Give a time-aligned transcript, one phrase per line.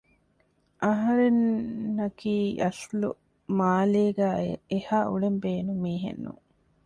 [0.83, 3.09] އަހަރެންންނަކީ އަސްލު
[3.57, 6.43] މާލޭގައި އެހާ އުޅެން ބޭނުން މީހެއް ނޫން